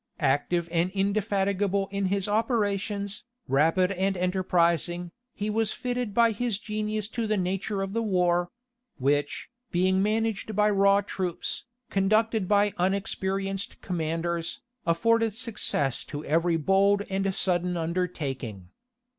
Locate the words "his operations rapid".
2.07-3.91